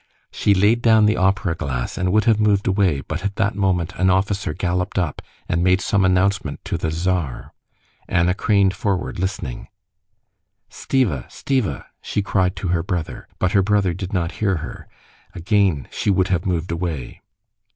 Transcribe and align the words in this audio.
She 0.31 0.55
laid 0.55 0.81
down 0.81 1.05
the 1.05 1.15
opera 1.15 1.53
glass, 1.53 1.95
and 1.95 2.11
would 2.11 2.23
have 2.25 2.39
moved 2.39 2.65
away, 2.65 3.01
but 3.01 3.23
at 3.23 3.35
that 3.35 3.53
moment 3.53 3.93
an 3.97 4.09
officer 4.09 4.51
galloped 4.51 4.97
up 4.97 5.21
and 5.47 5.63
made 5.63 5.79
some 5.79 6.03
announcement 6.03 6.65
to 6.65 6.75
the 6.79 6.89
Tsar. 6.89 7.53
Anna 8.07 8.33
craned 8.33 8.73
forward, 8.73 9.19
listening. 9.19 9.67
"Stiva! 10.71 11.27
Stiva!" 11.29 11.85
she 12.01 12.23
cried 12.23 12.55
to 12.55 12.69
her 12.69 12.81
brother. 12.81 13.27
But 13.37 13.51
her 13.51 13.61
brother 13.61 13.93
did 13.93 14.11
not 14.11 14.31
hear 14.41 14.57
her. 14.57 14.87
Again 15.35 15.87
she 15.91 16.09
would 16.09 16.29
have 16.29 16.47
moved 16.47 16.71
away. 16.71 17.21